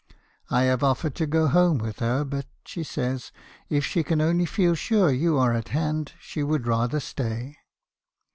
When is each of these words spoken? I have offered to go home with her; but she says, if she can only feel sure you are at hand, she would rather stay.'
I 0.49 0.63
have 0.63 0.81
offered 0.83 1.13
to 1.17 1.27
go 1.27 1.45
home 1.47 1.77
with 1.77 1.99
her; 1.99 2.25
but 2.25 2.47
she 2.65 2.83
says, 2.83 3.31
if 3.69 3.85
she 3.85 4.01
can 4.03 4.19
only 4.19 4.47
feel 4.47 4.73
sure 4.73 5.11
you 5.11 5.37
are 5.37 5.53
at 5.53 5.67
hand, 5.67 6.13
she 6.19 6.41
would 6.41 6.65
rather 6.65 6.99
stay.' 6.99 7.55